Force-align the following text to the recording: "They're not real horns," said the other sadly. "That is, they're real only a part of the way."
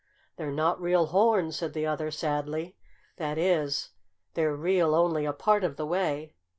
"They're 0.35 0.51
not 0.51 0.81
real 0.81 1.05
horns," 1.05 1.57
said 1.57 1.73
the 1.73 1.85
other 1.85 2.09
sadly. 2.09 2.75
"That 3.17 3.37
is, 3.37 3.91
they're 4.33 4.55
real 4.55 4.95
only 4.95 5.25
a 5.25 5.31
part 5.33 5.63
of 5.63 5.75
the 5.75 5.85
way." 5.85 6.33